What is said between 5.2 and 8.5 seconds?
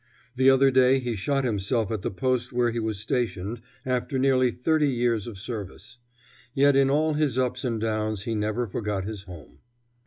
of service. Yet in all his ups and downs he